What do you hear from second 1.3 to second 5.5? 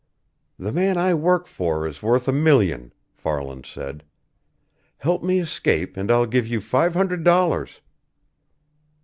for is worth a million," Farland said. "Help me